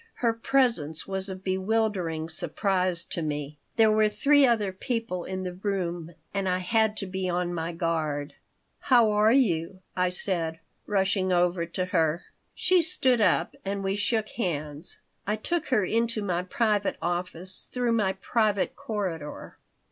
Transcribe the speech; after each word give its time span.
Her 0.15 0.33
presence 0.33 1.05
was 1.05 1.29
a 1.29 1.35
bewildering 1.35 2.27
surprise 2.27 3.05
to 3.05 3.21
me 3.21 3.59
There 3.75 3.91
were 3.91 4.09
three 4.09 4.47
other 4.47 4.71
people 4.73 5.25
in 5.25 5.43
the 5.43 5.53
room 5.53 6.15
and 6.33 6.49
I 6.49 6.57
had 6.57 6.97
to 6.97 7.05
be 7.05 7.29
on 7.29 7.53
my 7.53 7.71
guard 7.71 8.33
"How 8.79 9.11
are 9.11 9.31
you?" 9.31 9.81
I 9.95 10.09
said, 10.09 10.59
rushing 10.87 11.31
over 11.31 11.67
to 11.67 11.85
her 11.85 12.23
She 12.55 12.81
stood 12.81 13.21
up 13.21 13.53
and 13.63 13.83
we 13.83 13.95
shook 13.95 14.29
hands. 14.29 14.99
I 15.27 15.35
took 15.35 15.67
her 15.67 15.85
into 15.85 16.23
my 16.23 16.41
private 16.41 16.97
office 16.99 17.65
through 17.71 17.91
my 17.91 18.13
private 18.13 18.75
corridor. 18.75 19.59